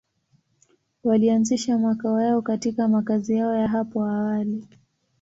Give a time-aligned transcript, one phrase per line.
[1.03, 4.67] Walianzisha makao yao katika makazi yao ya hapo awali.